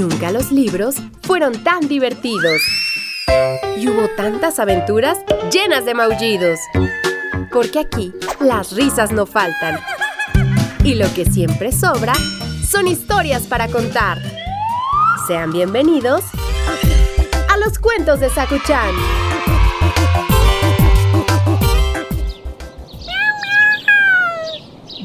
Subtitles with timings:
[0.00, 2.62] Nunca los libros fueron tan divertidos.
[3.76, 5.18] Y hubo tantas aventuras
[5.52, 6.58] llenas de maullidos.
[7.52, 8.10] Porque aquí
[8.40, 9.78] las risas no faltan.
[10.84, 12.14] Y lo que siempre sobra
[12.66, 14.16] son historias para contar.
[15.26, 16.22] Sean bienvenidos
[17.50, 18.94] a los cuentos de Sakuchan.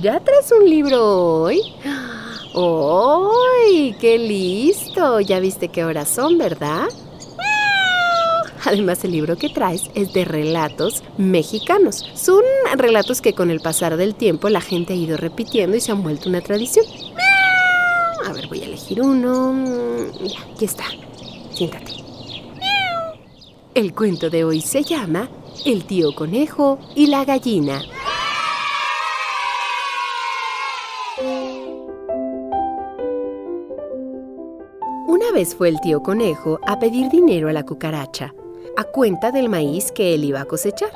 [0.01, 1.59] ¿Ya traes un libro hoy?
[2.55, 3.95] ¡Ay!
[3.99, 5.19] ¡Qué listo!
[5.19, 6.87] Ya viste qué horas son, ¿verdad?
[8.63, 12.09] Además, el libro que traes es de relatos mexicanos.
[12.15, 12.41] Son
[12.77, 16.01] relatos que con el pasar del tiempo la gente ha ido repitiendo y se han
[16.01, 16.85] vuelto una tradición.
[18.25, 19.53] A ver, voy a elegir uno.
[20.23, 20.85] Ya, aquí está.
[21.53, 21.91] Siéntate.
[23.75, 25.29] El cuento de hoy se llama
[25.65, 27.83] El tío conejo y la gallina.
[35.35, 38.33] Vez fue el tío conejo a pedir dinero a la cucaracha,
[38.77, 40.91] a cuenta del maíz que él iba a cosechar.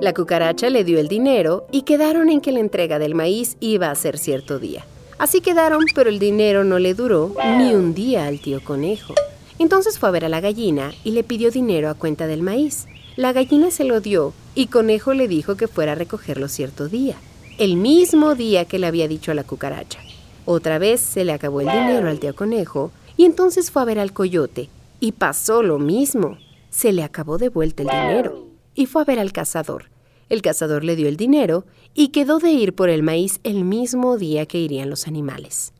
[0.00, 3.92] La cucaracha le dio el dinero y quedaron en que la entrega del maíz iba
[3.92, 4.84] a ser cierto día.
[5.16, 9.14] Así quedaron, pero el dinero no le duró ni un día al tío conejo.
[9.60, 12.88] Entonces fue a ver a la gallina y le pidió dinero a cuenta del maíz.
[13.14, 17.14] La gallina se lo dio y Conejo le dijo que fuera a recogerlo cierto día,
[17.58, 20.00] el mismo día que le había dicho a la cucaracha.
[20.46, 23.98] Otra vez se le acabó el dinero al tío Conejo y entonces fue a ver
[23.98, 24.68] al coyote
[25.00, 26.38] y pasó lo mismo.
[26.70, 29.90] Se le acabó de vuelta el dinero y fue a ver al cazador.
[30.28, 34.16] El cazador le dio el dinero y quedó de ir por el maíz el mismo
[34.16, 35.72] día que irían los animales.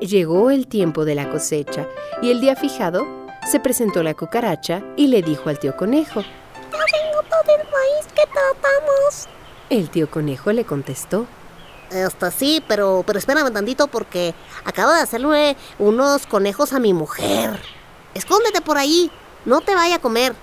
[0.00, 1.88] Llegó el tiempo de la cosecha
[2.22, 3.06] y el día fijado
[3.50, 8.06] se presentó la cucaracha y le dijo al tío conejo, Ya vengo todo el maíz
[8.14, 9.28] que tratamos.
[9.70, 11.26] El tío conejo le contestó,
[11.90, 17.60] Este sí, pero, pero espérame tantito porque acabo de hacerle unos conejos a mi mujer.
[18.14, 19.10] Escóndete por ahí,
[19.44, 20.34] no te vaya a comer.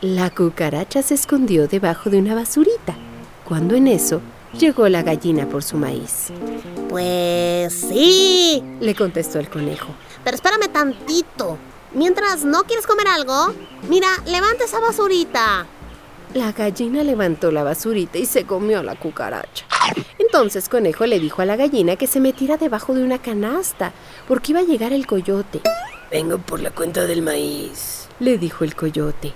[0.00, 2.94] La cucaracha se escondió debajo de una basurita,
[3.44, 4.20] cuando en eso
[4.52, 6.28] llegó la gallina por su maíz.
[6.88, 9.88] Pues sí, Le contestó el conejo.
[10.22, 11.58] pero espérame tantito.
[11.94, 13.52] Mientras no quieres comer algo,
[13.88, 15.66] mira, levanta esa basurita.
[16.34, 19.64] La gallina levantó la basurita y se comió a la cucaracha.
[20.18, 23.92] Entonces Conejo le dijo a la gallina que se metiera debajo de una canasta,
[24.26, 25.60] porque iba a llegar el coyote.
[26.10, 28.08] Vengo por la cuenta del maíz.
[28.20, 29.32] Le dijo el coyote.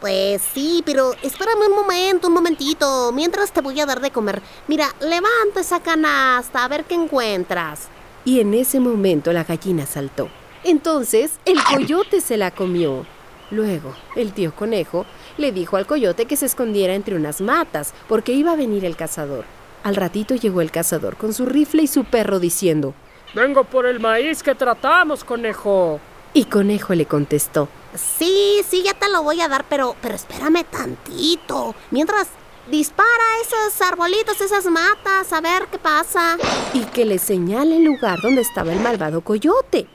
[0.00, 3.12] Pues sí, pero espérame un momento, un momentito.
[3.12, 4.42] Mientras te voy a dar de comer.
[4.66, 7.88] Mira, levanta esa canasta a ver qué encuentras.
[8.24, 10.28] Y en ese momento la gallina saltó.
[10.64, 13.06] Entonces el coyote se la comió.
[13.50, 15.06] Luego, el tío conejo
[15.38, 18.96] le dijo al coyote que se escondiera entre unas matas, porque iba a venir el
[18.96, 19.44] cazador.
[19.82, 22.94] Al ratito llegó el cazador con su rifle y su perro diciendo,
[23.34, 25.98] Vengo por el maíz que tratamos, conejo.
[26.34, 30.64] y Conejo le contestó, Sí, sí, ya te lo voy a dar, pero, pero espérame
[30.64, 31.74] tantito.
[31.90, 32.28] Mientras
[32.70, 33.08] dispara
[33.42, 36.36] esos arbolitos, esas matas, a ver qué pasa.
[36.72, 39.86] y que le señale el lugar donde estaba el malvado coyote.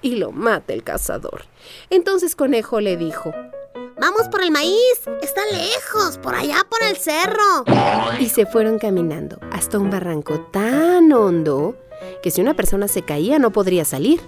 [0.00, 1.44] Y lo mata el cazador.
[1.90, 3.32] Entonces Conejo le dijo,
[4.02, 4.98] Vamos por el maíz.
[5.22, 7.64] Está lejos, por allá por el cerro.
[8.18, 11.76] y se fueron caminando hasta un barranco tan hondo
[12.20, 14.20] que si una persona se caía no podría salir.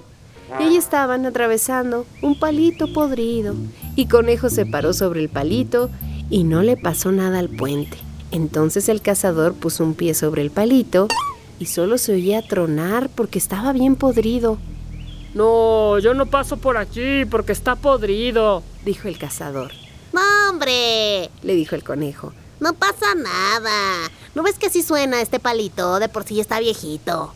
[0.60, 3.56] Y ahí estaban atravesando un palito podrido
[3.96, 5.90] y Conejo se paró sobre el palito
[6.30, 7.98] y no le pasó nada al puente.
[8.30, 11.08] Entonces el cazador puso un pie sobre el palito
[11.58, 14.56] y solo se oía tronar porque estaba bien podrido,
[15.34, 18.62] No, yo no paso por aquí porque está podrido.
[18.84, 19.72] Dijo el cazador.
[20.12, 21.30] No, hombre.
[21.42, 22.32] Le dijo el conejo.
[22.60, 24.10] No pasa nada.
[24.34, 25.98] ¿No ves que así suena este palito?
[25.98, 27.34] De por sí está viejito.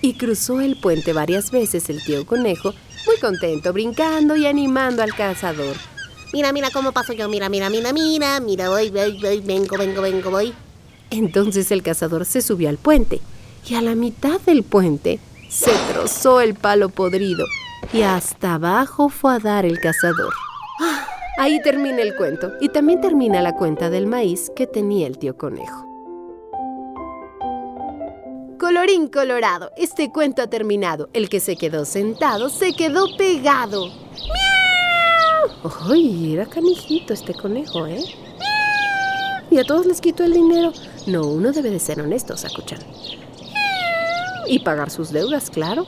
[0.00, 2.72] Y cruzó el puente varias veces el tío conejo,
[3.06, 5.76] muy contento, brincando y animando al cazador.
[6.32, 7.28] Mira, mira cómo paso yo.
[7.28, 8.40] Mira, mira, mira, mira.
[8.40, 9.40] Mira, voy, voy, voy.
[9.40, 10.54] Vengo, vengo, vengo, voy.
[11.10, 13.20] Entonces el cazador se subió al puente
[13.68, 15.18] y a la mitad del puente
[15.48, 17.44] se trozó el palo podrido
[17.92, 20.32] y hasta abajo fue a dar el cazador.
[21.40, 25.16] Ah, Ahí termina el cuento y también termina la cuenta del maíz que tenía el
[25.16, 25.86] tío conejo.
[28.58, 31.08] Colorín colorado, este cuento ha terminado.
[31.14, 33.86] El que se quedó sentado se quedó pegado.
[33.86, 35.72] ¡Miau!
[35.90, 38.04] ¡Ay, era canijito este conejo, eh!
[39.50, 40.74] Y a todos les quitó el dinero.
[41.06, 42.80] No, uno debe de ser honesto, Sakuchan.
[44.46, 45.86] Y pagar sus deudas, claro.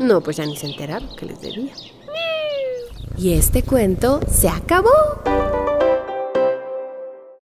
[0.00, 1.72] No, pues ya ni se enteraron que les debía.
[3.16, 4.88] Y este cuento se acabó.